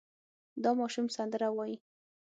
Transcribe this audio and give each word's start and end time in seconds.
دا 0.63 0.71
ماشوم 0.79 1.07
سندره 1.15 1.47
وايي. 1.57 1.77